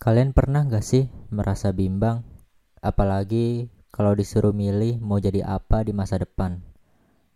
Kalian 0.00 0.32
pernah 0.32 0.64
gak 0.64 0.80
sih 0.80 1.12
merasa 1.28 1.76
bimbang? 1.76 2.24
Apalagi 2.80 3.68
kalau 3.92 4.16
disuruh 4.16 4.56
milih 4.56 4.96
mau 4.96 5.20
jadi 5.20 5.44
apa 5.44 5.84
di 5.84 5.92
masa 5.92 6.16
depan? 6.16 6.64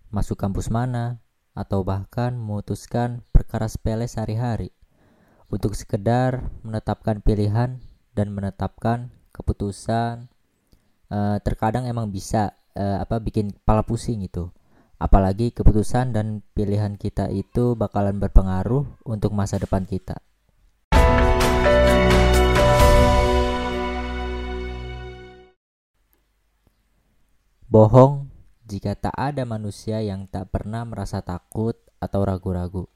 Masuk 0.09 0.41
kampus 0.41 0.73
mana? 0.73 1.21
Atau 1.53 1.85
bahkan 1.85 2.33
memutuskan 2.33 3.21
perkara 3.37 3.69
sepele 3.69 4.09
sehari-hari? 4.09 4.73
Untuk 5.53 5.77
sekedar 5.77 6.41
menetapkan 6.65 7.21
pilihan 7.21 7.85
dan 8.17 8.33
menetapkan 8.33 9.13
keputusan 9.37 10.33
uh, 11.13 11.37
terkadang 11.45 11.85
emang 11.85 12.09
bisa 12.09 12.57
uh, 12.81 13.05
apa 13.05 13.21
bikin 13.21 13.53
kepala 13.53 13.85
pusing 13.85 14.25
itu 14.25 14.49
apalagi 14.97 15.53
keputusan 15.53 16.17
dan 16.17 16.41
pilihan 16.57 16.97
kita 16.97 17.29
itu 17.29 17.77
bakalan 17.77 18.17
berpengaruh 18.17 18.89
untuk 19.05 19.37
masa 19.37 19.61
depan 19.61 19.85
kita 19.85 20.23
Bohong 27.75 28.31
jika 28.71 28.95
tak 28.95 29.19
ada 29.19 29.43
manusia 29.43 29.99
yang 29.99 30.31
tak 30.31 30.55
pernah 30.55 30.87
merasa 30.87 31.27
takut 31.27 31.75
atau 31.99 32.23
ragu-ragu. 32.23 32.87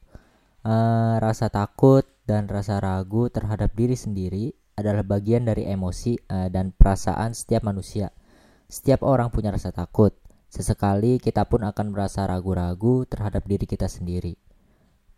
Uh, 0.62 1.18
rasa 1.18 1.50
takut 1.50 2.06
dan 2.30 2.46
rasa 2.46 2.78
ragu 2.78 3.26
terhadap 3.26 3.74
diri 3.74 3.98
sendiri 3.98 4.54
adalah 4.78 5.02
bagian 5.02 5.50
dari 5.50 5.66
emosi 5.66 6.22
uh, 6.30 6.46
dan 6.46 6.70
perasaan 6.70 7.34
setiap 7.34 7.66
manusia. 7.66 8.14
Setiap 8.70 9.02
orang 9.02 9.34
punya 9.34 9.50
rasa 9.50 9.74
takut. 9.74 10.14
Sesekali 10.46 11.18
kita 11.18 11.50
pun 11.50 11.66
akan 11.66 11.90
merasa 11.90 12.22
ragu-ragu 12.30 13.02
terhadap 13.10 13.50
diri 13.50 13.66
kita 13.66 13.90
sendiri. 13.90 14.38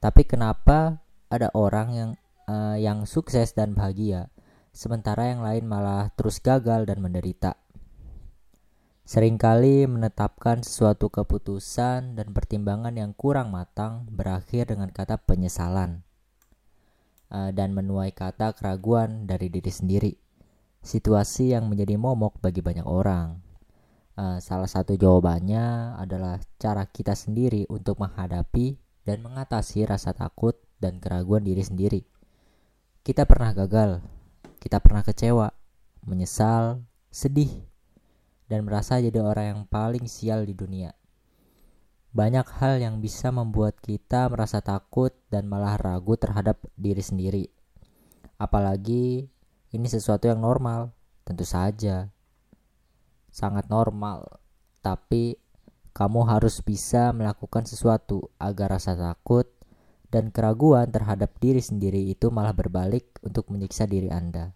Tapi 0.01 0.24
kenapa 0.24 1.04
ada 1.29 1.52
orang 1.52 1.88
yang 1.92 2.10
uh, 2.48 2.80
yang 2.80 3.04
sukses 3.04 3.52
dan 3.52 3.77
bahagia, 3.77 4.32
sementara 4.73 5.29
yang 5.29 5.45
lain 5.45 5.68
malah 5.68 6.09
terus 6.16 6.40
gagal 6.40 6.88
dan 6.88 7.04
menderita? 7.04 7.60
Seringkali 9.11 9.91
menetapkan 9.91 10.63
sesuatu 10.63 11.11
keputusan 11.11 12.15
dan 12.15 12.30
pertimbangan 12.30 12.95
yang 12.95 13.11
kurang 13.11 13.51
matang 13.51 14.07
berakhir 14.07 14.71
dengan 14.71 14.87
kata 14.95 15.19
penyesalan 15.19 16.07
uh, 17.35 17.51
dan 17.51 17.75
menuai 17.75 18.15
kata 18.15 18.55
keraguan 18.55 19.27
dari 19.27 19.51
diri 19.51 19.66
sendiri. 19.66 20.15
Situasi 20.87 21.51
yang 21.51 21.66
menjadi 21.66 21.99
momok 21.99 22.38
bagi 22.38 22.63
banyak 22.63 22.87
orang. 22.87 23.43
Uh, 24.15 24.38
salah 24.38 24.71
satu 24.71 24.95
jawabannya 24.95 25.99
adalah 25.99 26.38
cara 26.63 26.87
kita 26.87 27.19
sendiri 27.19 27.66
untuk 27.66 27.99
menghadapi 27.99 28.79
dan 29.03 29.27
mengatasi 29.27 29.91
rasa 29.91 30.15
takut 30.15 30.55
dan 30.79 31.03
keraguan 31.03 31.43
diri 31.43 31.66
sendiri. 31.66 32.07
Kita 33.03 33.27
pernah 33.27 33.51
gagal, 33.59 34.07
kita 34.63 34.79
pernah 34.79 35.03
kecewa, 35.03 35.51
menyesal, 36.07 36.87
sedih, 37.11 37.70
dan 38.51 38.66
merasa 38.66 38.98
jadi 38.98 39.23
orang 39.23 39.46
yang 39.46 39.62
paling 39.70 40.10
sial 40.10 40.43
di 40.43 40.59
dunia. 40.59 40.90
Banyak 42.10 42.59
hal 42.59 42.82
yang 42.82 42.98
bisa 42.98 43.30
membuat 43.30 43.79
kita 43.79 44.26
merasa 44.26 44.59
takut 44.59 45.15
dan 45.30 45.46
malah 45.46 45.79
ragu 45.79 46.18
terhadap 46.18 46.59
diri 46.74 46.98
sendiri. 46.98 47.46
Apalagi 48.34 49.30
ini 49.70 49.87
sesuatu 49.87 50.26
yang 50.26 50.42
normal, 50.42 50.90
tentu 51.23 51.46
saja. 51.46 52.10
Sangat 53.30 53.70
normal, 53.70 54.42
tapi 54.82 55.38
kamu 55.95 56.26
harus 56.26 56.59
bisa 56.66 57.14
melakukan 57.14 57.62
sesuatu 57.62 58.35
agar 58.42 58.74
rasa 58.74 58.98
takut 58.98 59.46
dan 60.10 60.35
keraguan 60.35 60.90
terhadap 60.90 61.30
diri 61.38 61.62
sendiri 61.62 62.10
itu 62.10 62.35
malah 62.35 62.51
berbalik 62.51 63.23
untuk 63.23 63.46
menyiksa 63.54 63.87
diri 63.87 64.10
Anda. 64.10 64.50